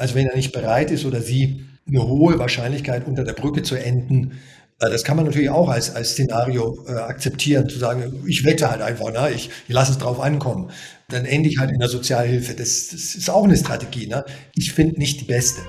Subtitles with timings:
[0.00, 3.74] Also wenn er nicht bereit ist oder sie eine hohe Wahrscheinlichkeit unter der Brücke zu
[3.74, 4.38] enden,
[4.80, 8.70] äh, das kann man natürlich auch als, als Szenario äh, akzeptieren, zu sagen, ich wette
[8.70, 9.30] halt einfach, ne?
[9.34, 10.70] ich, ich lasse es drauf ankommen.
[11.08, 12.54] Dann ende ich halt in der Sozialhilfe.
[12.54, 14.06] Das, das ist auch eine Strategie.
[14.06, 14.24] Ne?
[14.54, 15.60] Ich finde nicht die beste.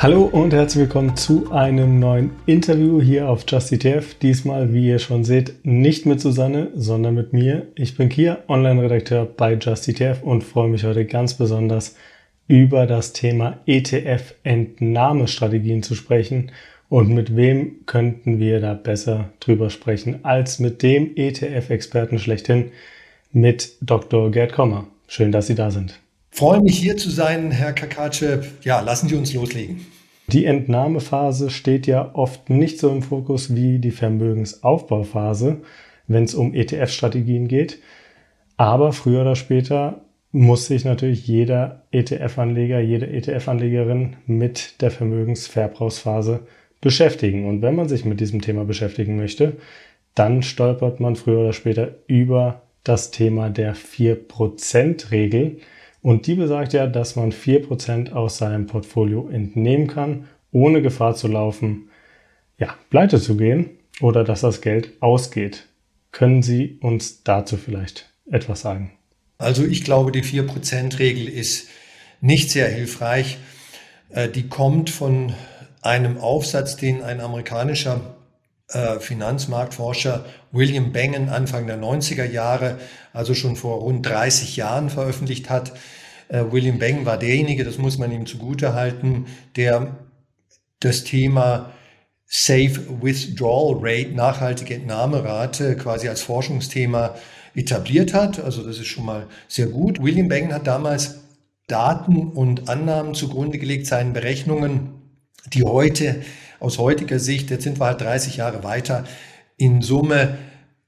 [0.00, 4.14] Hallo und herzlich willkommen zu einem neuen Interview hier auf JustETF.
[4.20, 7.66] Diesmal, wie ihr schon seht, nicht mit Susanne, sondern mit mir.
[7.74, 11.96] Ich bin Kia, Online-Redakteur bei JustETF und freue mich heute ganz besonders
[12.46, 16.52] über das Thema ETF-Entnahmestrategien zu sprechen.
[16.88, 22.70] Und mit wem könnten wir da besser drüber sprechen als mit dem ETF-Experten schlechthin,
[23.32, 24.30] mit Dr.
[24.30, 24.86] Gerd Kommer.
[25.08, 25.98] Schön, dass Sie da sind.
[26.30, 28.40] Freue mich hier zu sein, Herr Kakace.
[28.62, 29.86] Ja, lassen Sie uns loslegen.
[30.28, 35.62] Die Entnahmephase steht ja oft nicht so im Fokus wie die Vermögensaufbauphase,
[36.06, 37.78] wenn es um ETF-Strategien geht.
[38.58, 46.40] Aber früher oder später muss sich natürlich jeder ETF-Anleger, jede ETF-Anlegerin mit der Vermögensverbrauchsphase
[46.80, 47.46] beschäftigen.
[47.46, 49.56] Und wenn man sich mit diesem Thema beschäftigen möchte,
[50.14, 55.58] dann stolpert man früher oder später über das Thema der 4%-Regel.
[56.00, 61.28] Und die besagt ja, dass man 4% aus seinem Portfolio entnehmen kann, ohne Gefahr zu
[61.28, 61.90] laufen,
[62.58, 65.66] ja, pleite zu gehen oder dass das Geld ausgeht.
[66.12, 68.92] Können Sie uns dazu vielleicht etwas sagen?
[69.38, 71.68] Also ich glaube, die 4%-Regel ist
[72.20, 73.38] nicht sehr hilfreich.
[74.10, 75.32] Äh, die kommt von
[75.82, 78.17] einem Aufsatz, den ein amerikanischer
[79.00, 82.78] Finanzmarktforscher William Bengen Anfang der 90er Jahre,
[83.12, 85.72] also schon vor rund 30 Jahren veröffentlicht hat.
[86.28, 89.26] Äh, William Bengen war derjenige, das muss man ihm zugute halten,
[89.56, 89.96] der
[90.80, 91.72] das Thema
[92.26, 97.14] Safe Withdrawal Rate, nachhaltige Entnahmerate, quasi als Forschungsthema
[97.54, 98.38] etabliert hat.
[98.38, 100.02] Also das ist schon mal sehr gut.
[100.02, 101.20] William Bengen hat damals
[101.68, 104.90] Daten und Annahmen zugrunde gelegt, seinen Berechnungen,
[105.52, 106.22] die heute
[106.60, 109.04] aus heutiger Sicht, jetzt sind wir halt 30 Jahre weiter,
[109.56, 110.38] in Summe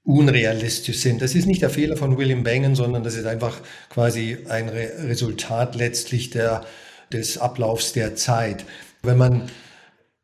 [0.05, 1.23] unrealistisch sind.
[1.23, 3.61] Das ist nicht der Fehler von William Bengen, sondern das ist einfach
[3.91, 6.65] quasi ein Re Resultat letztlich der,
[7.13, 8.65] des Ablaufs der Zeit.
[9.03, 9.51] Wenn man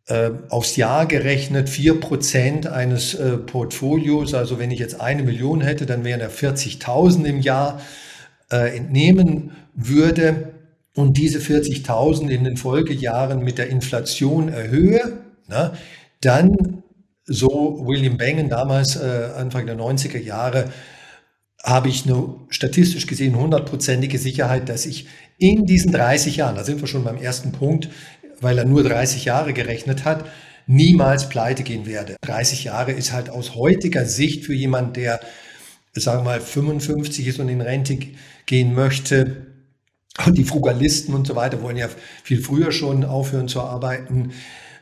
[0.08, 5.60] äh, aufs Jahr gerechnet vier Prozent eines äh, Portfolios, also wenn ich jetzt eine Million
[5.60, 7.80] hätte, dann wären ja 40.000 im Jahr
[8.50, 10.54] äh, entnehmen würde
[10.94, 15.74] und diese 40.000 in den Folgejahren mit der Inflation erhöhe, na,
[16.20, 16.82] dann,
[17.24, 20.70] so William Bengen damals äh, Anfang der 90er Jahre,
[21.62, 25.08] habe ich eine statistisch gesehen hundertprozentige Sicherheit, dass ich
[25.38, 27.88] in diesen 30 Jahren, da sind wir schon beim ersten Punkt,
[28.40, 30.24] weil er nur 30 Jahre gerechnet hat,
[30.66, 32.16] niemals pleite gehen werde.
[32.22, 35.20] 30 Jahre ist halt aus heutiger Sicht für jemanden, der,
[35.94, 37.98] sagen wir mal, 55 ist und in Rente
[38.46, 39.46] gehen möchte,
[40.24, 41.88] und die Frugalisten und so weiter wollen ja
[42.22, 44.32] viel früher schon aufhören zu arbeiten,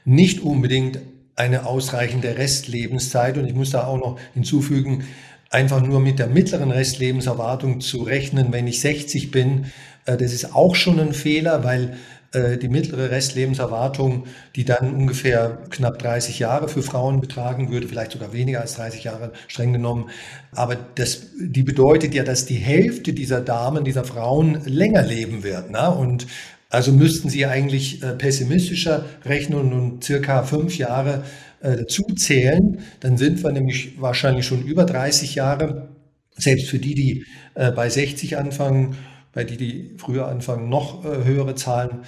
[0.05, 1.01] nicht unbedingt
[1.37, 3.39] eine ausreichende Restlebenszeit.
[3.39, 5.05] Und ich muss da auch noch hinzufügen,
[5.51, 9.67] einfach nur mit der mittleren Restlebenserwartung zu rechnen, wenn ich 60 bin,
[10.07, 11.97] äh, das ist auch schon ein Fehler, weil
[12.33, 14.25] äh, die mittlere Restlebenserwartung,
[14.57, 19.05] die dann ungefähr knapp 30 Jahre für Frauen betragen würde, vielleicht sogar weniger als 30
[19.05, 20.11] Jahre streng genommen.
[20.53, 25.71] Aber das, die bedeutet ja, dass die Hälfte dieser Damen, dieser Frauen länger leben wird.
[25.71, 25.91] Ne?
[25.91, 26.27] Und
[26.75, 31.23] also müssten sie eigentlich äh, pessimistischer rechnen und circa fünf Jahre
[31.61, 32.81] äh, dazu zählen.
[32.99, 35.89] Dann sind wir nämlich wahrscheinlich schon über 30 Jahre.
[36.37, 38.97] Selbst für die, die äh, bei 60 anfangen,
[39.33, 42.01] bei die, die früher anfangen, noch höhere Zahlen,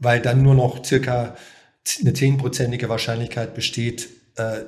[0.00, 1.36] weil dann nur noch circa
[2.00, 4.08] eine zehnprozentige Wahrscheinlichkeit besteht,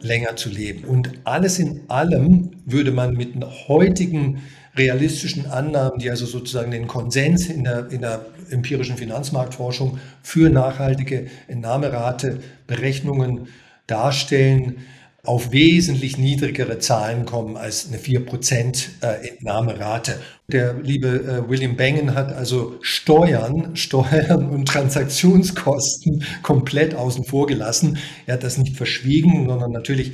[0.01, 0.84] länger zu leben.
[0.84, 3.34] Und alles in allem würde man mit
[3.69, 4.43] heutigen
[4.76, 11.26] realistischen Annahmen, die also sozusagen den Konsens in der, in der empirischen Finanzmarktforschung für nachhaltige
[11.48, 13.48] Entnahmerate Berechnungen
[13.86, 14.78] darstellen,
[15.24, 20.20] auf wesentlich niedrigere Zahlen kommen als eine 4% äh, Entnahmerate.
[20.48, 27.97] Der liebe äh, William Bengen hat also Steuern, Steuern und Transaktionskosten komplett außen vor gelassen.
[28.27, 30.12] Er hat das nicht verschwiegen, sondern natürlich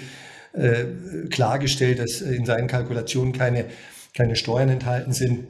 [0.52, 0.84] äh,
[1.28, 3.66] klargestellt, dass in seinen Kalkulationen keine,
[4.14, 5.46] keine Steuern enthalten sind,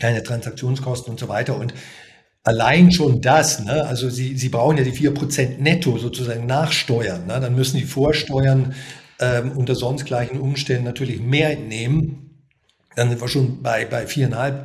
[0.00, 1.56] keine Transaktionskosten und so weiter.
[1.56, 1.74] Und
[2.42, 3.84] Allein schon das, ne?
[3.86, 7.26] also Sie, Sie brauchen ja die 4% netto sozusagen nachsteuern.
[7.26, 7.38] Ne?
[7.38, 8.74] Dann müssen die Vorsteuern
[9.20, 12.30] ähm, unter sonst gleichen Umständen natürlich mehr entnehmen.
[12.96, 14.64] Dann sind wir schon bei, bei 4,5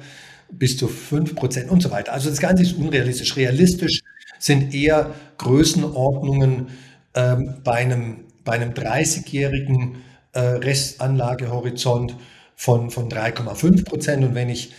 [0.52, 2.14] bis zu 5% und so weiter.
[2.14, 3.36] Also das Ganze ist unrealistisch.
[3.36, 4.00] Realistisch
[4.40, 6.68] sind eher Größenordnungen
[7.14, 9.98] ähm, bei einem, bei einem 30-jährigen
[10.32, 12.16] äh, Restanlagehorizont
[12.56, 14.24] von, von 3,5 Prozent.
[14.24, 14.74] Und wenn ich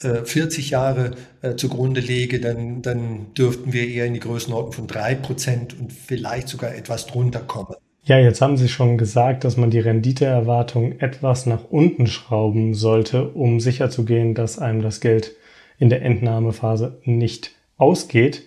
[0.00, 1.12] 40 Jahre
[1.56, 6.48] zugrunde lege, dann, dann dürften wir eher in die Größenordnung von 3 Prozent und vielleicht
[6.48, 7.74] sogar etwas drunter kommen.
[8.04, 13.28] Ja, jetzt haben Sie schon gesagt, dass man die Renditeerwartung etwas nach unten schrauben sollte,
[13.28, 15.34] um sicherzugehen, dass einem das Geld
[15.78, 18.46] in der Entnahmephase nicht ausgeht.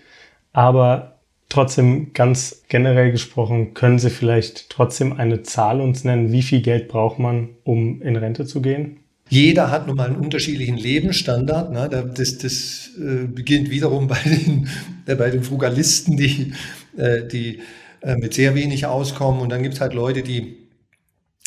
[0.52, 1.21] Aber
[1.52, 6.88] trotzdem ganz generell gesprochen, können Sie vielleicht trotzdem eine Zahl uns nennen, wie viel Geld
[6.88, 8.98] braucht man, um in Rente zu gehen?
[9.30, 11.72] Jeder hat nun mal einen unterschiedlichen Lebensstandard.
[11.72, 12.12] Ne?
[12.14, 14.68] Das, das äh, beginnt wiederum bei den,
[15.06, 16.54] äh, bei den Frugalisten, die,
[16.98, 17.60] äh, die
[18.02, 19.42] äh, mit sehr wenig auskommen.
[19.42, 20.58] Und dann gibt es halt Leute, die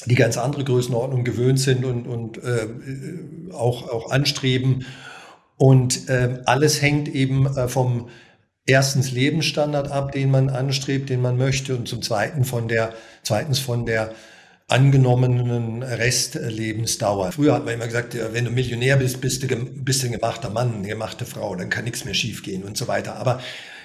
[0.06, 2.68] die ganz andere Größenordnung gewöhnt sind und, und äh,
[3.52, 4.84] auch, auch anstreben.
[5.56, 8.08] Und äh, alles hängt eben äh, vom
[8.66, 13.58] erstens Lebensstandard ab, den man anstrebt, den man möchte, und zum zweiten von der, zweitens
[13.58, 14.14] von der
[14.66, 17.32] angenommenen Restlebensdauer.
[17.32, 20.48] Früher hat man immer gesagt, wenn du Millionär bist, bist du, bist du ein gemachter
[20.48, 23.16] Mann, eine gemachte Frau, dann kann nichts mehr schiefgehen und so weiter.
[23.16, 23.40] Aber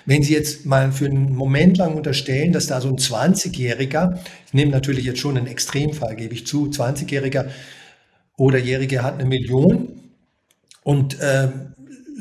[0.06, 4.18] wenn Sie jetzt mal für einen Moment lang unterstellen, dass da so ein 20-Jähriger,
[4.48, 7.50] ich nehme natürlich jetzt schon einen Extremfall, gebe ich zu, 20-Jähriger
[8.38, 10.00] oder Jährige hat eine Million
[10.84, 11.50] und äh,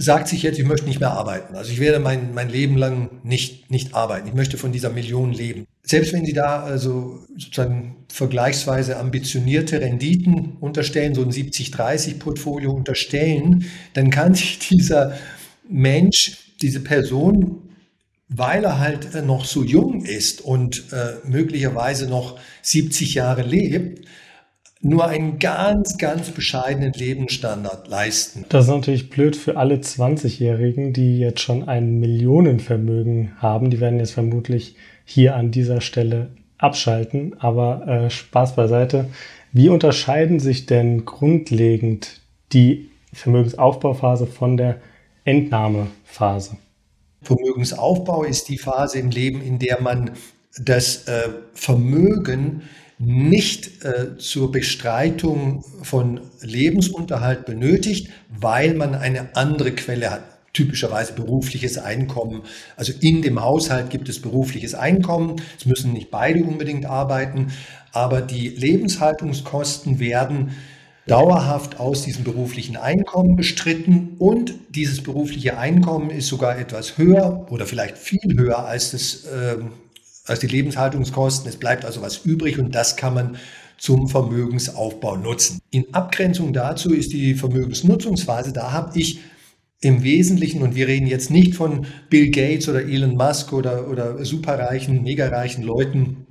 [0.01, 1.57] sagt sich jetzt, ich möchte nicht mehr arbeiten.
[1.57, 4.29] Also ich werde mein, mein Leben lang nicht, nicht arbeiten.
[4.29, 5.67] Ich möchte von dieser Million leben.
[5.83, 13.65] Selbst wenn Sie da also sozusagen vergleichsweise ambitionierte Renditen unterstellen, so ein 70-30-Portfolio unterstellen,
[13.95, 15.19] dann kann sich dieser
[15.69, 17.63] Mensch, diese Person
[18.29, 24.07] weil er halt äh, noch so jung ist und äh, möglicherweise noch 70 Jahre lebt,
[24.81, 28.45] nur einen ganz, ganz bescheidenen Lebensstandard leisten.
[28.49, 33.71] Das ist natürlich blöd für alle 20-Jährigen, die jetzt schon ein Millionenvermögen haben.
[33.71, 37.35] Die werden jetzt vermutlich hier an dieser Stelle abschalten.
[37.41, 39.07] Aber äh, Spaß beiseite.
[39.53, 42.21] Wie unterscheiden sich denn grundlegend
[42.53, 44.81] die Vermögensaufbauphase von der
[45.25, 46.57] Entnahmephase?
[47.23, 50.13] Vermögensaufbau ist die Phase im Leben, in der man
[50.61, 52.63] das äh, Vermögen
[52.99, 60.23] nicht äh, zur Bestreitung von Lebensunterhalt benötigt, weil man eine andere Quelle hat.
[60.53, 62.43] Typischerweise berufliches Einkommen.
[62.77, 65.37] Also in dem Haushalt gibt es berufliches Einkommen.
[65.57, 67.53] Es müssen nicht beide unbedingt arbeiten,
[67.93, 70.51] aber die Lebenshaltungskosten werden
[71.07, 77.67] dauerhaft aus diesem beruflichen Einkommen bestritten und dieses berufliche Einkommen ist sogar etwas höher oder
[77.67, 79.57] vielleicht viel höher als, das, äh,
[80.29, 81.49] als die Lebenshaltungskosten.
[81.49, 83.37] Es bleibt also was übrig und das kann man
[83.79, 85.61] zum Vermögensaufbau nutzen.
[85.71, 89.21] In Abgrenzung dazu ist die Vermögensnutzungsphase, da habe ich
[89.81, 94.25] im Wesentlichen, und wir reden jetzt nicht von Bill Gates oder Elon Musk oder, oder
[94.25, 96.27] superreichen, megareichen Leuten,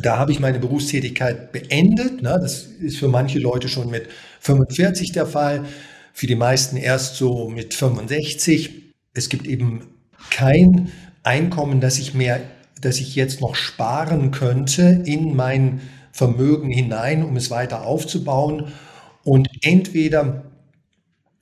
[0.00, 2.22] da habe ich meine Berufstätigkeit beendet.
[2.22, 2.38] Ne?
[2.40, 4.08] Das ist für manche Leute schon mit
[4.40, 5.64] 45 der Fall,
[6.12, 8.92] für die meisten erst so mit 65.
[9.14, 9.86] Es gibt eben
[10.30, 10.90] kein
[11.22, 12.40] Einkommen, das ich mehr,
[12.86, 15.80] das ich jetzt noch sparen könnte in mein
[16.12, 18.72] Vermögen hinein, um es weiter aufzubauen.
[19.24, 20.44] Und entweder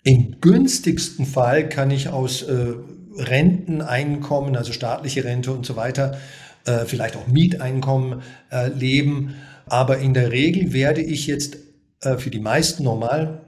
[0.05, 2.75] im günstigsten Fall kann ich aus äh,
[3.17, 6.19] Renteneinkommen, also staatliche Rente und so weiter,
[6.65, 9.35] äh, vielleicht auch Mieteinkommen äh, leben.
[9.67, 11.59] Aber in der Regel werde ich jetzt
[12.01, 13.43] äh, für die meisten normal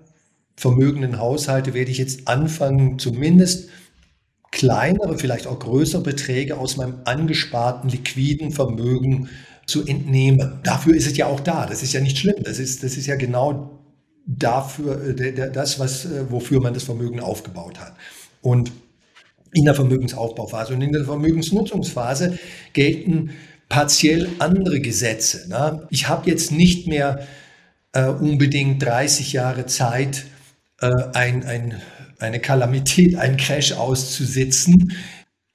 [0.54, 3.70] vermögenden Haushalte, werde ich jetzt anfangen, zumindest
[4.56, 9.28] kleinere, vielleicht auch größere Beträge aus meinem angesparten liquiden Vermögen
[9.66, 10.60] zu entnehmen.
[10.62, 11.66] Dafür ist es ja auch da.
[11.66, 12.42] Das ist ja nicht schlimm.
[12.42, 13.78] Das ist, das ist ja genau
[14.26, 15.14] dafür,
[15.52, 17.94] das, was, wofür man das Vermögen aufgebaut hat.
[18.40, 18.72] Und
[19.52, 20.72] in der Vermögensaufbauphase.
[20.72, 22.38] Und in der Vermögensnutzungsphase
[22.72, 23.30] gelten
[23.68, 25.50] partiell andere Gesetze.
[25.50, 25.86] Ne?
[25.90, 27.26] Ich habe jetzt nicht mehr
[27.92, 30.24] äh, unbedingt 30 Jahre Zeit,
[30.80, 31.74] äh, ein, ein,
[32.18, 34.92] eine Kalamität, einen Crash auszusitzen.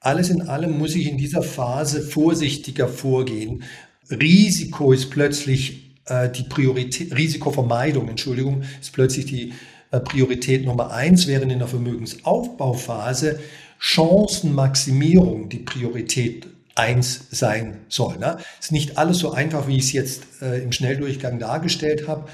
[0.00, 3.62] Alles in allem muss ich in dieser Phase vorsichtiger vorgehen.
[4.10, 9.52] Risiko ist plötzlich äh, die Priorität, Risikovermeidung, Entschuldigung, ist plötzlich die
[9.90, 13.38] äh, Priorität Nummer eins, während in der Vermögensaufbauphase
[13.78, 18.18] Chancenmaximierung die Priorität eins sein soll.
[18.18, 18.38] Ne?
[18.60, 22.28] Ist nicht alles so einfach, wie ich es jetzt äh, im Schnelldurchgang dargestellt habe,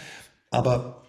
[0.51, 1.03] aber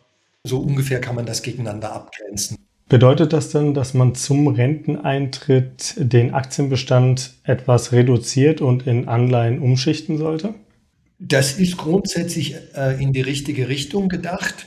[0.43, 2.58] so ungefähr kann man das gegeneinander abgrenzen.
[2.89, 10.17] Bedeutet das denn, dass man zum Renteneintritt den Aktienbestand etwas reduziert und in Anleihen umschichten
[10.17, 10.55] sollte?
[11.19, 14.65] Das ist grundsätzlich äh, in die richtige Richtung gedacht.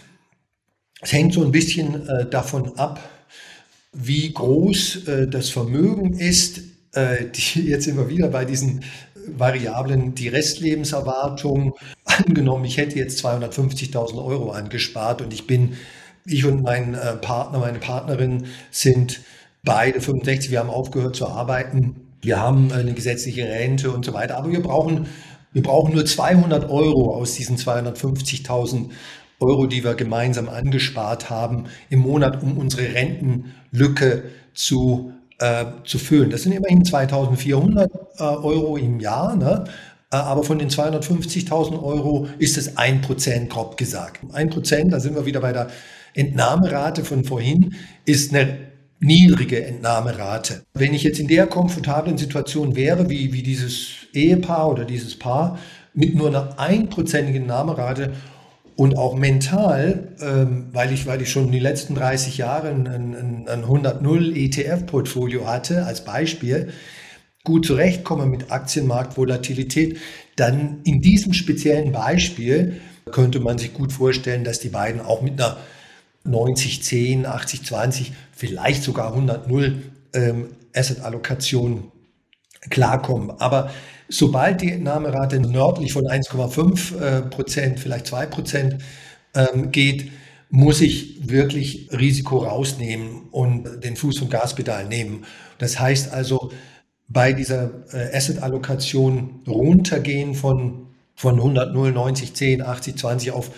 [1.00, 3.00] Es hängt so ein bisschen äh, davon ab,
[3.92, 6.60] wie groß äh, das Vermögen ist.
[6.92, 8.84] Äh, die, jetzt immer wieder bei diesen
[9.36, 11.74] Variablen die Restlebenserwartung.
[12.04, 15.72] Angenommen, ich hätte jetzt 250.000 Euro angespart und ich bin,
[16.24, 19.20] ich und mein äh, Partner, meine Partnerin sind
[19.64, 21.96] beide 65, wir haben aufgehört zu arbeiten.
[22.20, 25.06] Wir haben eine gesetzliche Rente und so weiter, aber wir brauchen,
[25.52, 28.90] wir brauchen nur 200 Euro aus diesen 250.000
[29.40, 34.24] Euro, die wir gemeinsam angespart haben, im Monat, um unsere Rentenlücke
[34.54, 35.12] zu
[35.42, 36.30] äh, zu füllen.
[36.30, 39.64] Das sind immerhin 2400 äh, Euro im Jahr, ne?
[40.12, 44.20] Äh, aber von den 250.000 Euro ist es ein Prozent, grob gesagt.
[44.32, 45.68] Ein Prozent, da sind wir wieder bei der
[46.14, 50.62] Entnahmerate von vorhin, ist eine niedrige Entnahmerate.
[50.74, 55.58] Wenn ich jetzt in der komfortablen Situation wäre, wie, wie dieses Ehepaar oder dieses Paar,
[55.94, 58.12] mit nur einer einprozentigen Entnahmerate
[58.76, 63.46] und auch mental, ähm, weil, ich, weil ich schon die letzten 30 Jahre ein, ein,
[63.48, 66.72] ein 100-0 ETF-Portfolio hatte, als Beispiel,
[67.44, 69.98] gut zurechtkomme mit Aktienmarktvolatilität,
[70.36, 75.40] dann in diesem speziellen Beispiel könnte man sich gut vorstellen, dass die beiden auch mit
[75.40, 75.56] einer
[76.26, 79.74] 90-10, 80-20, vielleicht sogar 100-0
[80.14, 81.90] ähm, Asset-Allokation
[82.70, 83.30] klarkommen.
[83.38, 83.70] Aber
[84.12, 88.76] Sobald die Entnahmerate nördlich von 1,5 äh, Prozent, vielleicht 2 Prozent
[89.34, 90.12] ähm, geht,
[90.50, 95.24] muss ich wirklich Risiko rausnehmen und den Fuß vom Gaspedal nehmen.
[95.56, 96.52] Das heißt also,
[97.08, 103.50] bei dieser äh, Asset-Allokation runtergehen von, von 100, 0, 90, 10, 80, 20 auf,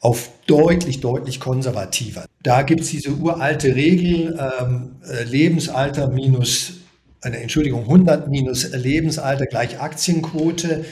[0.00, 2.26] auf deutlich, deutlich konservativer.
[2.42, 6.74] Da gibt es diese uralte Regel, ähm, äh, Lebensalter minus
[7.22, 10.84] eine Entschuldigung, 100 minus Lebensalter gleich Aktienquote.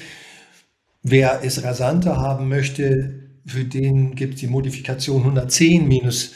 [1.03, 6.33] Wer es rasanter haben möchte, für den gibt es die Modifikation 110 minus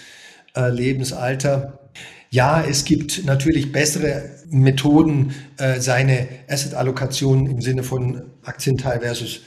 [0.55, 1.91] äh, Lebensalter.
[2.31, 9.41] Ja, es gibt natürlich bessere Methoden, äh, seine Asset-Allokation im Sinne von Aktienteil versus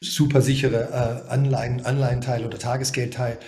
[0.00, 3.38] supersichere äh, Anleihen, Anleihenteil oder Tagesgeldteil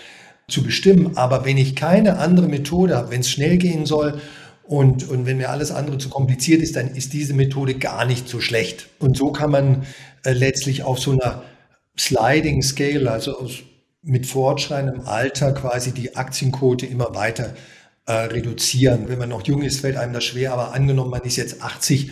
[0.48, 1.16] zu bestimmen.
[1.16, 4.20] Aber wenn ich keine andere Methode habe, wenn es schnell gehen soll
[4.64, 8.28] und, und wenn mir alles andere zu kompliziert ist, dann ist diese Methode gar nicht
[8.28, 8.88] so schlecht.
[8.98, 9.86] Und so kann man
[10.24, 11.42] äh, letztlich auf so einer
[11.98, 13.48] Sliding Scale, also
[14.02, 17.54] mit fortschreitendem Alter quasi die Aktienquote immer weiter
[18.06, 19.08] äh, reduzieren.
[19.08, 22.08] Wenn man noch jung ist, fällt einem das schwer, aber angenommen, man ist jetzt 80,
[22.08, 22.10] äh,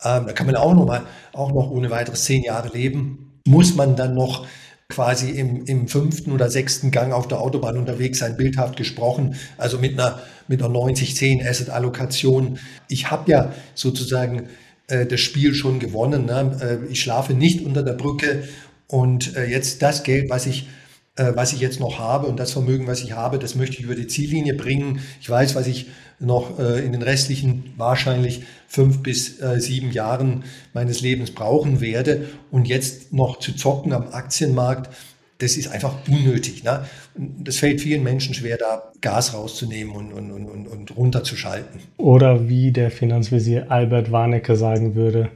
[0.00, 3.96] da kann man auch noch mal, auch noch ohne weiteres zehn Jahre leben, muss man
[3.96, 4.46] dann noch
[4.88, 9.78] quasi im, im fünften oder sechsten Gang auf der Autobahn unterwegs sein, bildhaft gesprochen, also
[9.78, 12.58] mit einer, mit einer 90-10 Asset-Allokation.
[12.88, 14.48] Ich habe ja sozusagen
[14.86, 16.26] äh, das Spiel schon gewonnen.
[16.26, 16.80] Ne?
[16.86, 18.44] Äh, ich schlafe nicht unter der Brücke
[18.86, 20.68] und äh, jetzt das Geld, was ich
[21.16, 23.94] was ich jetzt noch habe und das Vermögen, was ich habe, das möchte ich über
[23.94, 25.00] die Ziellinie bringen.
[25.20, 25.86] Ich weiß, was ich
[26.18, 32.28] noch äh, in den restlichen wahrscheinlich fünf bis äh, sieben Jahren meines Lebens brauchen werde.
[32.50, 34.90] Und jetzt noch zu zocken am Aktienmarkt,
[35.38, 36.64] das ist einfach unnötig.
[36.64, 36.84] Ne?
[37.16, 41.80] Das fällt vielen Menschen schwer, da Gas rauszunehmen und, und, und, und runterzuschalten.
[41.96, 45.30] Oder wie der Finanzvisier Albert Warnecke sagen würde,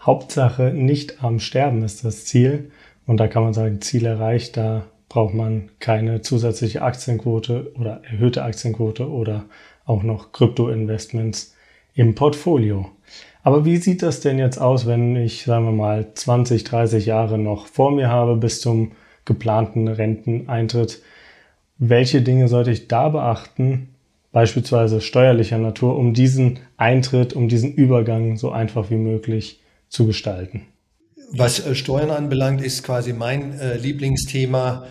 [0.00, 2.70] Hauptsache nicht am Sterben ist das Ziel.
[3.06, 8.42] Und da kann man sagen, Ziel erreicht, da braucht man keine zusätzliche Aktienquote oder erhöhte
[8.42, 9.44] Aktienquote oder
[9.84, 11.54] auch noch Krypto-Investments
[11.94, 12.90] im Portfolio.
[13.42, 17.38] Aber wie sieht das denn jetzt aus, wenn ich, sagen wir mal, 20, 30 Jahre
[17.38, 18.92] noch vor mir habe bis zum
[19.24, 21.00] geplanten Renteneintritt?
[21.78, 23.90] Welche Dinge sollte ich da beachten,
[24.32, 30.62] beispielsweise steuerlicher Natur, um diesen Eintritt, um diesen Übergang so einfach wie möglich zu gestalten?
[31.30, 34.86] Was äh, Steuern anbelangt, ist quasi mein äh, Lieblingsthema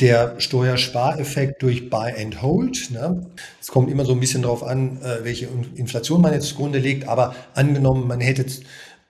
[0.00, 2.90] der Steuerspareffekt durch Buy and Hold.
[2.90, 3.26] Ne?
[3.60, 7.08] Es kommt immer so ein bisschen darauf an, äh, welche Inflation man jetzt zugrunde legt,
[7.08, 8.44] aber angenommen, man hätte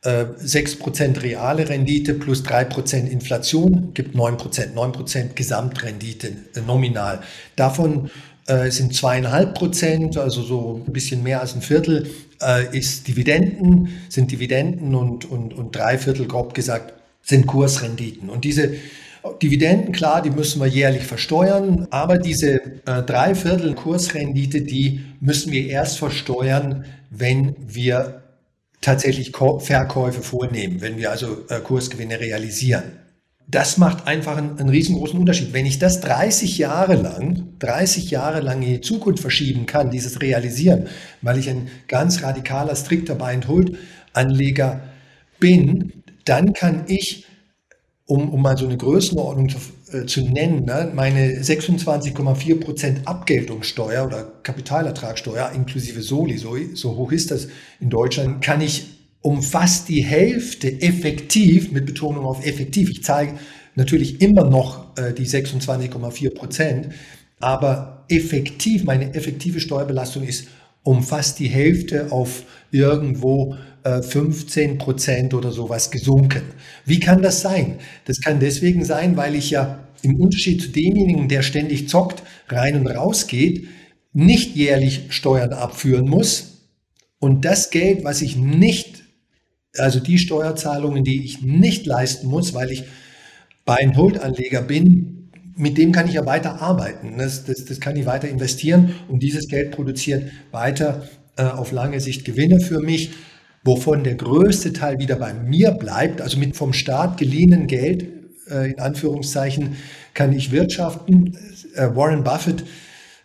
[0.02, 7.20] äh, 6% reale Rendite plus 3% Inflation, gibt 9%, 9% Gesamtrendite äh, nominal.
[7.56, 8.10] Davon
[8.46, 12.08] äh, sind zweieinhalb Prozent, also so ein bisschen mehr als ein Viertel,
[12.40, 18.30] äh, ist Dividenden, sind Dividenden und, und, und drei Viertel, grob gesagt, sind Kursrenditen.
[18.30, 18.74] Und diese
[19.42, 25.66] Dividenden, klar, die müssen wir jährlich versteuern, aber diese äh, Dreiviertel Kursrendite, die müssen wir
[25.66, 28.22] erst versteuern, wenn wir
[28.80, 32.84] tatsächlich Verkäufe vornehmen, wenn wir also äh, Kursgewinne realisieren.
[33.50, 35.54] Das macht einfach einen, einen, riesengroßen Unterschied.
[35.54, 40.20] Wenn ich das 30 Jahre lang, 30 Jahre lang in die Zukunft verschieben kann, dieses
[40.20, 40.86] Realisieren,
[41.22, 44.80] weil ich ein ganz radikaler, strikter Buy-and-Hold-Anleger
[45.40, 47.24] bin, dann kann ich
[48.08, 49.58] um, um mal so eine Größenordnung zu,
[49.92, 57.12] äh, zu nennen, ne, meine 26,4 Prozent Abgeltungssteuer oder Kapitalertragssteuer inklusive Soli, so, so hoch
[57.12, 57.48] ist das
[57.80, 58.86] in Deutschland, kann ich
[59.20, 63.34] um fast die Hälfte effektiv, mit Betonung auf effektiv, ich zeige
[63.74, 66.88] natürlich immer noch äh, die 26,4 Prozent,
[67.40, 70.48] aber effektiv, meine effektive Steuerbelastung ist
[70.82, 76.42] um fast die Hälfte auf irgendwo äh, 15 Prozent oder sowas gesunken.
[76.84, 77.78] Wie kann das sein?
[78.04, 82.76] Das kann deswegen sein, weil ich ja im Unterschied zu demjenigen, der ständig zockt, rein
[82.76, 83.68] und raus geht,
[84.12, 86.58] nicht jährlich Steuern abführen muss.
[87.18, 89.04] Und das Geld, was ich nicht,
[89.76, 92.84] also die Steuerzahlungen, die ich nicht leisten muss, weil ich
[93.64, 97.18] bei einem Holdanleger bin, mit dem kann ich ja weiter arbeiten.
[97.18, 102.00] Das, das, das kann ich weiter investieren und dieses Geld produziert weiter äh, auf lange
[102.00, 103.10] Sicht Gewinne für mich,
[103.68, 108.06] wovon der größte Teil wieder bei mir bleibt, also mit vom Staat geliehenen Geld,
[108.50, 109.76] äh, in Anführungszeichen,
[110.14, 111.36] kann ich wirtschaften.
[111.74, 112.64] Äh, Warren Buffett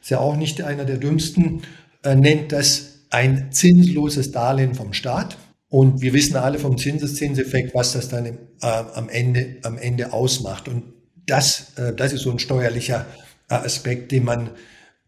[0.01, 1.61] ist ja auch nicht einer der dümmsten,
[2.03, 5.37] äh, nennt das ein zinsloses Darlehen vom Staat.
[5.69, 10.11] Und wir wissen alle vom Zinseszinseffekt, was das dann im, äh, am, Ende, am Ende
[10.11, 10.67] ausmacht.
[10.67, 10.83] Und
[11.25, 13.05] das, äh, das ist so ein steuerlicher
[13.49, 14.49] äh, Aspekt, den man,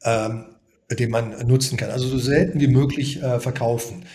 [0.05, 0.45] ähm,
[0.89, 1.91] den man nutzen kann.
[1.91, 4.05] Also so selten wie möglich verkaufen.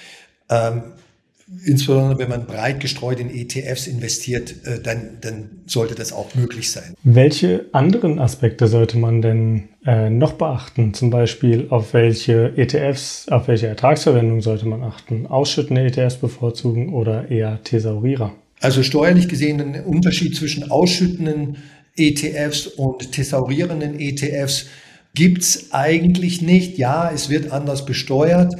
[1.65, 6.71] Insbesondere wenn man breit gestreut in ETFs investiert, äh, dann, dann sollte das auch möglich
[6.71, 6.95] sein.
[7.03, 10.95] Welche anderen Aspekte sollte man denn äh, noch beachten?
[10.95, 15.27] Zum Beispiel auf welche ETFs, auf welche Ertragsverwendung sollte man achten?
[15.27, 18.33] Ausschüttende ETFs bevorzugen oder eher Thesaurierer?
[18.61, 21.57] Also steuerlich gesehen ein Unterschied zwischen ausschüttenden
[21.97, 24.67] ETFs und thesaurierenden ETFs
[25.15, 26.79] gibt es eigentlich nicht.
[26.79, 28.55] Ja, es wird anders besteuert.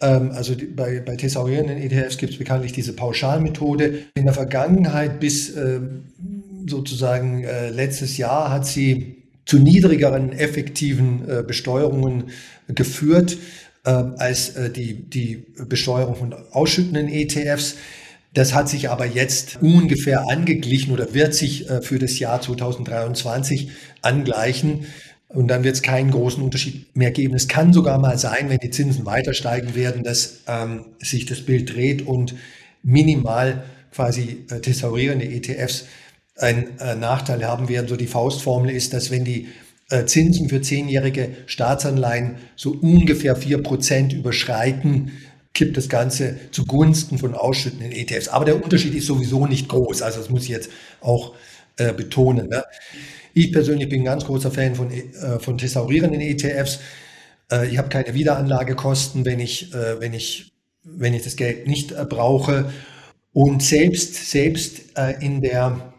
[0.00, 4.04] Ähm, also bei, bei thesaurierenden ETFs gibt es bekanntlich diese Pauschalmethode.
[4.14, 6.04] In der Vergangenheit bis ähm,
[6.68, 12.24] sozusagen äh, letztes Jahr hat sie zu niedrigeren effektiven äh, Besteuerungen
[12.68, 13.38] geführt
[13.86, 17.76] ähm, als äh, die, die Besteuerung von ausschüttenden ETFs.
[18.34, 23.70] Das hat sich aber jetzt ungefähr angeglichen oder wird sich für das Jahr 2023
[24.02, 24.84] angleichen.
[25.28, 27.34] Und dann wird es keinen großen Unterschied mehr geben.
[27.34, 31.42] Es kann sogar mal sein, wenn die Zinsen weiter steigen werden, dass ähm, sich das
[31.42, 32.34] Bild dreht und
[32.82, 35.84] minimal quasi äh, thesaurierende ETFs
[36.36, 37.88] einen äh, Nachteil haben werden.
[37.88, 39.48] So die Faustformel ist, dass wenn die
[39.90, 45.12] äh, Zinsen für zehnjährige Staatsanleihen so ungefähr vier Prozent überschreiten,
[45.54, 48.28] kippt das Ganze zugunsten von ausschüttenden ETFs.
[48.28, 50.02] Aber der Unterschied ist sowieso nicht groß.
[50.02, 51.34] Also das muss ich jetzt auch
[51.76, 52.48] äh, betonen.
[52.48, 52.64] Ne?
[53.38, 56.80] Ich persönlich bin ein ganz großer Fan von, äh, von thesaurierenden ETFs.
[57.52, 60.50] Äh, ich habe keine Wiederanlagekosten, wenn ich, äh, wenn ich,
[60.82, 62.72] wenn ich das Geld nicht äh, brauche.
[63.32, 65.92] Und selbst, selbst äh, in der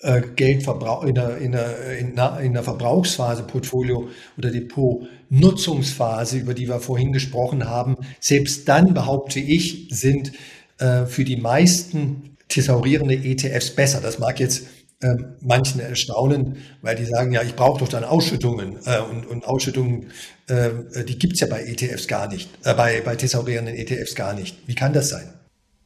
[0.00, 6.80] äh, Geldverbrauch, in der, in, der, in, der Verbrauchsphase, Portfolio oder Depot-Nutzungsphase, über die wir
[6.80, 10.32] vorhin gesprochen haben, selbst dann behaupte ich, sind
[10.78, 14.00] für die meisten thesaurierende ETFs besser.
[14.00, 14.62] Das mag jetzt
[15.02, 19.46] äh, manchen erstaunen, weil die sagen, ja, ich brauche doch dann Ausschüttungen äh, und, und
[19.46, 20.10] Ausschüttungen,
[20.46, 24.56] äh, die gibt's ja bei ETFs gar nicht, äh, bei, bei thesaurierenden ETFs gar nicht.
[24.66, 25.32] Wie kann das sein?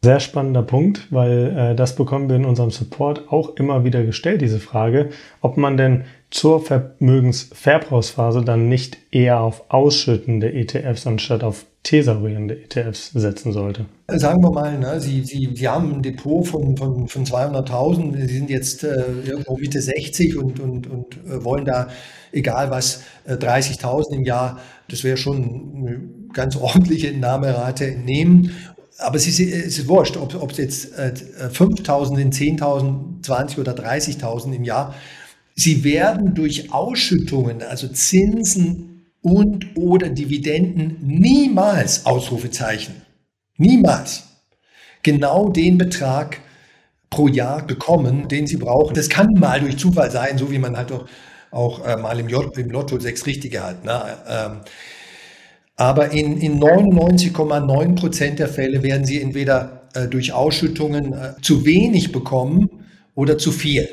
[0.05, 4.43] Sehr spannender Punkt, weil äh, das bekommen wir in unserem Support auch immer wieder gestellt,
[4.43, 11.65] diese Frage, ob man denn zur Vermögensverbrauchsphase dann nicht eher auf ausschüttende ETFs anstatt auf
[11.85, 13.85] thesaurierende ETFs setzen sollte.
[14.09, 18.35] Sagen wir mal, ne, Sie, Sie, Sie haben ein Depot von, von, von 200.000, Sie
[18.39, 21.89] sind jetzt äh, irgendwo Mitte 60 und, und, und äh, wollen da,
[22.33, 26.01] egal was, äh, 30.000 im Jahr, das wäre schon eine
[26.33, 28.51] ganz ordentliche Entnahmerate nehmen
[28.99, 31.13] aber es ist, es ist wurscht, ob, ob es jetzt äh,
[31.53, 34.95] 5.000 sind, 10.000, 20 oder 30.000 im Jahr.
[35.57, 38.94] Sie werden durch Ausschüttungen, also Zinsen
[39.25, 42.95] und oder Dividenden niemals Ausrufezeichen,
[43.57, 44.25] niemals
[45.03, 46.41] genau den Betrag
[47.09, 48.95] pro Jahr bekommen, den sie brauchen.
[48.95, 51.07] Das kann mal durch Zufall sein, so wie man halt auch,
[51.51, 53.85] auch äh, mal im, J, im Lotto sechs Richtige hat.
[53.85, 54.03] Ne?
[54.29, 54.61] Ähm,
[55.77, 61.65] aber in, in 99,9 Prozent der Fälle werden sie entweder äh, durch Ausschüttungen äh, zu
[61.65, 62.69] wenig bekommen
[63.15, 63.89] oder zu viel.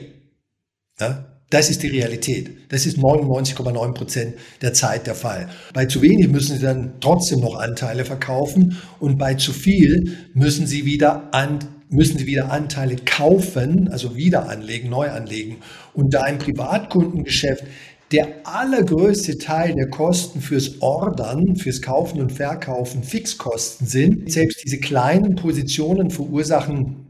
[0.99, 1.30] Ja?
[1.51, 2.49] Das ist die Realität.
[2.69, 5.49] Das ist 99,9 Prozent der Zeit der Fall.
[5.73, 10.65] Bei zu wenig müssen Sie dann trotzdem noch Anteile verkaufen und bei zu viel müssen
[10.65, 11.59] Sie wieder an,
[11.89, 15.57] müssen Sie wieder Anteile kaufen, also wieder anlegen, neu anlegen.
[15.93, 17.65] Und da ein Privatkundengeschäft
[18.13, 24.31] der allergrößte Teil der Kosten fürs Ordern, fürs Kaufen und Verkaufen Fixkosten sind.
[24.31, 27.07] Selbst diese kleinen Positionen verursachen,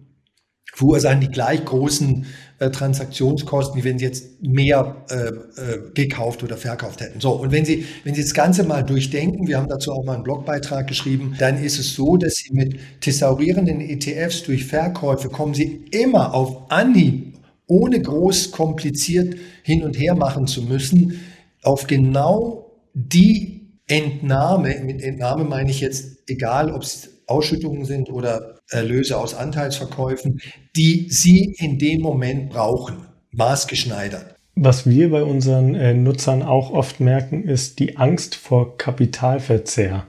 [0.74, 2.26] verursachen die gleich großen
[2.62, 7.20] äh, Transaktionskosten, wie wenn Sie jetzt mehr äh, äh, gekauft oder verkauft hätten.
[7.20, 10.14] So, und wenn Sie, wenn Sie das Ganze mal durchdenken, wir haben dazu auch mal
[10.14, 15.56] einen Blogbeitrag geschrieben, dann ist es so, dass Sie mit thesaurierenden ETFs durch Verkäufe kommen
[15.56, 17.34] Sie immer auf Anhieb,
[17.66, 21.20] ohne groß kompliziert hin und her machen zu müssen,
[21.64, 28.60] auf genau die Entnahme, mit Entnahme meine ich jetzt, egal ob es Ausschüttungen sind oder
[28.70, 30.42] Erlöse aus Anteilsverkäufen,
[30.76, 34.36] die Sie in dem Moment brauchen, maßgeschneidert.
[34.56, 40.06] Was wir bei unseren äh, Nutzern auch oft merken, ist die Angst vor Kapitalverzehr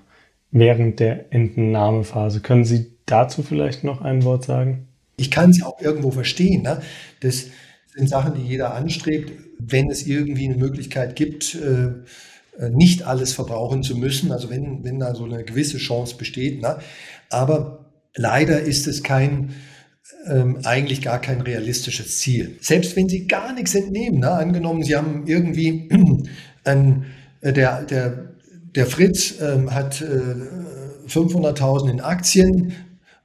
[0.50, 2.40] während der Entnahmephase.
[2.40, 4.88] Können Sie dazu vielleicht noch ein Wort sagen?
[5.16, 6.62] Ich kann es auch irgendwo verstehen.
[6.62, 6.82] Ne?
[7.20, 7.46] Das
[7.94, 9.32] sind Sachen, die jeder anstrebt.
[9.58, 11.92] Wenn es irgendwie eine Möglichkeit gibt, äh
[12.70, 16.60] nicht alles verbrauchen zu müssen, also wenn, wenn da so eine gewisse Chance besteht.
[16.60, 16.78] Ne?
[17.30, 19.54] Aber leider ist es kein,
[20.26, 22.56] ähm, eigentlich gar kein realistisches Ziel.
[22.60, 24.30] Selbst wenn Sie gar nichts entnehmen, ne?
[24.30, 25.88] angenommen, Sie haben irgendwie
[26.64, 27.06] ein,
[27.40, 28.34] äh, der, der,
[28.74, 32.74] der Fritz ähm, hat äh, 500.000 in Aktien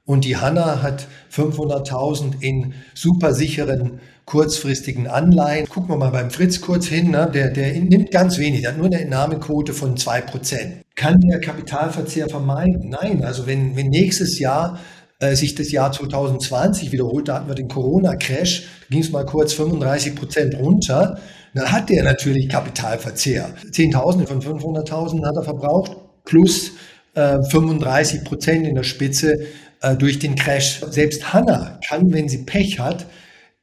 [0.08, 5.68] und die Hanna hat 500.000 in supersicheren kurzfristigen Anleihen.
[5.68, 7.30] Gucken wir mal beim Fritz kurz hin, ne?
[7.32, 10.80] der, der nimmt ganz wenig, der hat nur eine Entnahmequote von 2%.
[10.94, 12.88] Kann der Kapitalverzehr vermeiden?
[12.88, 14.80] Nein, also wenn, wenn nächstes Jahr
[15.20, 19.52] äh, sich das Jahr 2020 wiederholt, da hatten wir den Corona-Crash, ging es mal kurz
[19.52, 21.18] 35% runter,
[21.52, 23.50] dann hat der natürlich Kapitalverzehr.
[23.72, 26.72] Zehntausende von 500.000 hat er verbraucht, plus
[27.14, 29.38] äh, 35% in der Spitze
[29.80, 30.80] äh, durch den Crash.
[30.90, 33.06] Selbst Hanna kann, wenn sie Pech hat,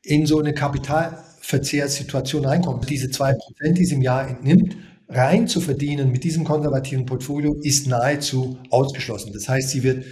[0.02, 2.86] in so eine Kapitalverzehrssituation reinkommen.
[2.88, 4.78] Diese zwei Prozent, die sie im Jahr entnimmt,
[5.10, 9.34] rein zu verdienen mit diesem konservativen Portfolio ist nahezu ausgeschlossen.
[9.34, 10.06] Das heißt, sie wird,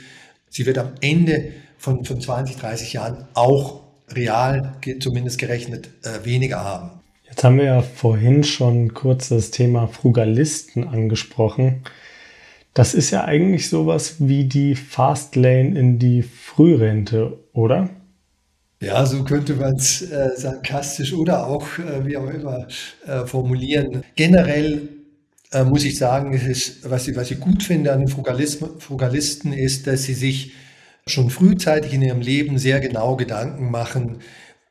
[0.50, 6.64] sie wird am Ende von, von 20, 30 Jahren auch real, zumindest gerechnet, äh, weniger
[6.64, 6.92] haben.
[7.28, 11.84] Jetzt haben wir ja vorhin schon kurz das Thema Frugalisten angesprochen.
[12.74, 17.90] Das ist ja eigentlich sowas wie die Fastlane in die Frührente, oder?
[18.82, 22.68] Ja, so könnte man es äh, sarkastisch oder auch äh, wie auch immer
[23.06, 24.04] äh, formulieren.
[24.16, 24.90] Generell
[25.52, 29.88] äh, muss ich sagen, ist, was, ich, was ich gut finde an den Frugalisten ist,
[29.88, 30.54] dass sie sich
[31.06, 34.18] schon frühzeitig in ihrem Leben sehr genau Gedanken machen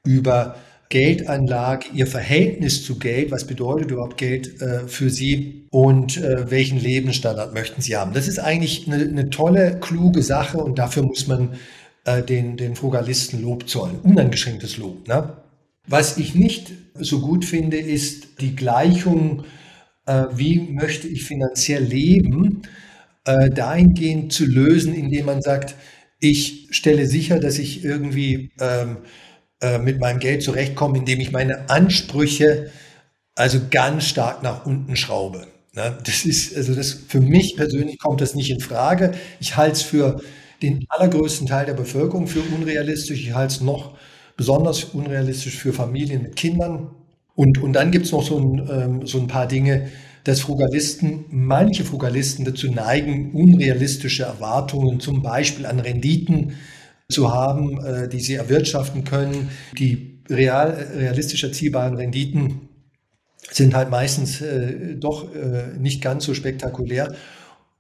[0.04, 0.56] über
[0.92, 6.78] Geldanlage, ihr Verhältnis zu Geld, was bedeutet überhaupt Geld äh, für sie und äh, welchen
[6.78, 8.12] Lebensstandard möchten sie haben.
[8.12, 11.54] Das ist eigentlich eine, eine tolle, kluge Sache und dafür muss man
[12.04, 14.00] äh, den, den Frugalisten Lob zollen.
[14.02, 15.08] Uneingeschränktes Lob.
[15.08, 15.34] Ne?
[15.88, 19.44] Was ich nicht so gut finde, ist die Gleichung,
[20.04, 22.64] äh, wie möchte ich finanziell leben,
[23.24, 25.74] äh, dahingehend zu lösen, indem man sagt,
[26.20, 28.98] ich stelle sicher, dass ich irgendwie ähm,
[29.62, 32.70] äh, mit meinem Geld zurechtkomme, indem ich meine Ansprüche
[33.34, 35.46] also ganz stark nach unten schraube.
[35.74, 35.96] Ne?
[36.04, 39.12] Das ist, also das, für mich persönlich kommt das nicht in Frage.
[39.40, 40.20] Ich halte es für
[40.60, 43.20] den allergrößten Teil der Bevölkerung für unrealistisch.
[43.20, 43.96] Ich halte es noch
[44.36, 46.90] besonders unrealistisch für Familien mit Kindern.
[47.34, 49.88] Und, und dann gibt es noch so ein, ähm, so ein paar Dinge,
[50.24, 56.54] dass Frugalisten, manche Frugalisten dazu neigen, unrealistische Erwartungen zum Beispiel an Renditen
[57.12, 59.50] zu haben, äh, die sie erwirtschaften können.
[59.78, 62.68] Die real, realistisch erzielbaren Renditen
[63.50, 67.14] sind halt meistens äh, doch äh, nicht ganz so spektakulär.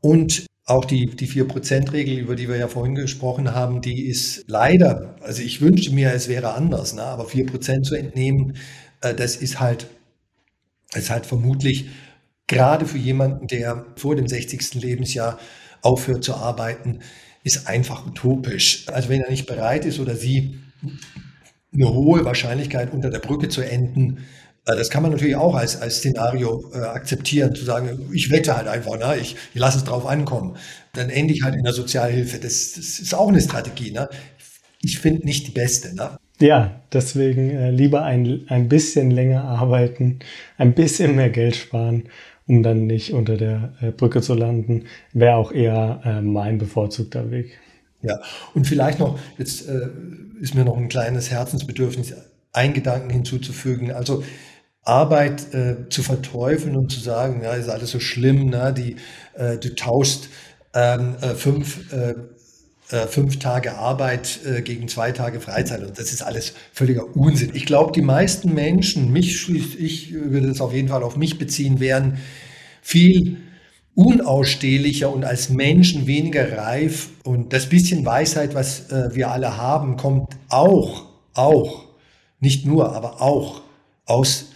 [0.00, 5.16] Und auch die, die 4%-Regel, über die wir ja vorhin gesprochen haben, die ist leider,
[5.20, 7.02] also ich wünschte mir, es wäre anders, ne?
[7.02, 8.56] aber 4% zu entnehmen,
[9.00, 9.88] das ist halt,
[10.94, 11.88] ist halt vermutlich
[12.46, 14.74] gerade für jemanden, der vor dem 60.
[14.74, 15.38] Lebensjahr
[15.82, 17.00] aufhört zu arbeiten,
[17.44, 18.86] ist einfach utopisch.
[18.88, 20.58] Also wenn er nicht bereit ist oder sie
[21.74, 24.24] eine hohe Wahrscheinlichkeit unter der Brücke zu enden,
[24.66, 28.56] äh, das kann man natürlich auch als, als Szenario äh, akzeptieren, zu sagen, ich wette
[28.56, 29.16] halt einfach, ne?
[29.20, 30.56] ich, ich lasse es drauf ankommen.
[30.94, 32.38] Dann ende ich halt in der Sozialhilfe.
[32.38, 33.90] Das, das ist auch eine Strategie.
[33.90, 34.08] Ne?
[34.80, 35.94] Ich finde nicht die beste.
[35.94, 36.16] Ne?
[36.40, 40.20] Ja, deswegen äh, lieber ein, ein bisschen länger arbeiten,
[40.58, 42.08] ein bisschen mehr Geld sparen,
[42.52, 44.84] um dann nicht unter der äh, Brücke zu landen,
[45.14, 47.58] wäre auch eher äh, mein bevorzugter Weg.
[48.02, 48.20] Ja,
[48.54, 49.88] und vielleicht noch, jetzt äh,
[50.38, 52.12] ist mir noch ein kleines Herzensbedürfnis,
[52.52, 53.90] einen Gedanken hinzuzufügen.
[53.90, 54.22] Also
[54.82, 58.74] Arbeit äh, zu verteufeln und zu sagen, ja, ist alles so schlimm, ne?
[58.76, 58.96] die,
[59.32, 60.28] äh, du tauschst
[60.74, 61.90] ähm, äh, fünf,
[62.92, 67.16] äh, äh, fünf Tage Arbeit äh, gegen zwei Tage Freizeit und das ist alles völliger
[67.16, 67.50] Unsinn.
[67.54, 71.38] Ich glaube, die meisten Menschen, mich schließt, ich würde das auf jeden Fall auf mich
[71.38, 72.18] beziehen, wären
[72.82, 73.38] viel
[73.94, 80.34] unausstehlicher und als Menschen weniger reif und das bisschen Weisheit, was wir alle haben, kommt
[80.48, 81.84] auch, auch
[82.40, 83.60] nicht nur, aber auch
[84.06, 84.46] aus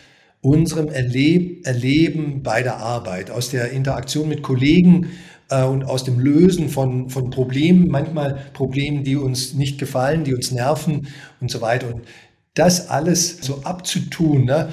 [0.41, 5.11] unserem Erleb Erleben bei der Arbeit, aus der Interaktion mit Kollegen
[5.49, 10.35] äh, und aus dem Lösen von, von Problemen, manchmal Problemen, die uns nicht gefallen, die
[10.35, 11.09] uns nerven
[11.41, 11.95] und so weiter.
[11.95, 12.03] Und
[12.55, 14.73] das alles so abzutun, ne?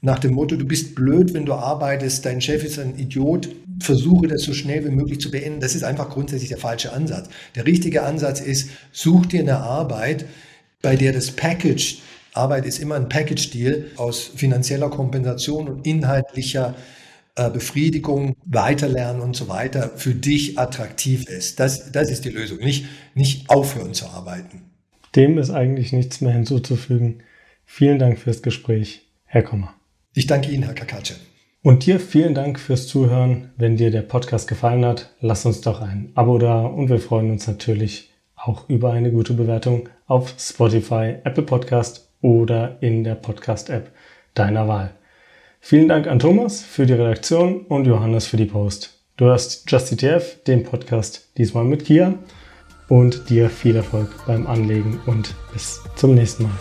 [0.00, 3.48] nach dem Motto, du bist blöd, wenn du arbeitest, dein Chef ist ein Idiot,
[3.80, 5.60] versuche das so schnell wie möglich zu beenden.
[5.60, 7.30] Das ist einfach grundsätzlich der falsche Ansatz.
[7.54, 10.26] Der richtige Ansatz ist, such dir eine Arbeit,
[10.82, 12.02] bei der das Package,
[12.34, 16.74] Arbeit ist immer ein Package-Deal aus finanzieller Kompensation und inhaltlicher
[17.36, 21.60] äh, Befriedigung, Weiterlernen und so weiter für dich attraktiv ist.
[21.60, 24.62] Das, das ist die Lösung, nicht, nicht aufhören zu arbeiten.
[25.16, 27.22] Dem ist eigentlich nichts mehr hinzuzufügen.
[27.64, 29.74] Vielen Dank fürs Gespräch, Herr Kommer.
[30.14, 31.16] Ich danke Ihnen, Herr Kakace.
[31.62, 33.50] Und dir vielen Dank fürs Zuhören.
[33.56, 37.30] Wenn dir der Podcast gefallen hat, lass uns doch ein Abo da und wir freuen
[37.30, 43.90] uns natürlich auch über eine gute Bewertung auf Spotify, Apple Podcast oder in der Podcast-App
[44.34, 44.94] deiner Wahl.
[45.66, 49.00] Vielen Dank an Thomas für die Redaktion und Johannes für die Post.
[49.16, 52.12] Du hast JustETF, den Podcast diesmal mit Kia
[52.90, 56.52] und dir viel Erfolg beim Anlegen und bis zum nächsten Mal.